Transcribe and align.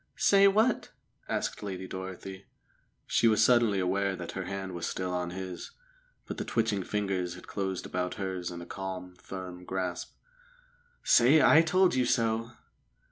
"Say 0.17 0.47
what?" 0.47 0.89
asked 1.29 1.61
Lady 1.61 1.87
Dorothy. 1.87 2.47
She 3.05 3.27
was 3.27 3.43
suddenly 3.43 3.79
aware 3.79 4.15
that 4.15 4.31
her 4.31 4.45
hand 4.45 4.71
was 4.73 4.87
still 4.87 5.13
on 5.13 5.29
his, 5.29 5.73
but 6.25 6.37
the 6.39 6.43
twitching 6.43 6.81
fingers 6.81 7.35
had 7.35 7.45
closed 7.47 7.85
about 7.85 8.15
hers 8.15 8.49
in 8.49 8.61
a 8.61 8.65
calm, 8.65 9.13
firm 9.17 9.63
grasp. 9.63 10.15
"Say 11.03 11.39
'I 11.39 11.61
told 11.61 11.93
you 11.93 12.05
so'!" 12.05 12.51